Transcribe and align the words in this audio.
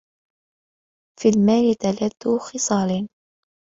فِي 1.21 1.29
الْمَالِ 1.29 1.75
ثَلَاثُ 1.75 2.27
خِصَالٍ 2.39 3.07